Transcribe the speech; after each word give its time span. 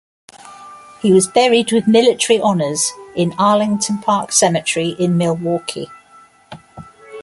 He 1.03 1.13
was 1.13 1.27
buried 1.27 1.71
with 1.71 1.87
military 1.87 2.39
honors 2.41 2.91
in 3.15 3.33
Arlington 3.37 3.99
Park 3.99 4.31
Cemetery 4.31 4.95
in 4.97 5.15
Milwaukee. 5.15 5.91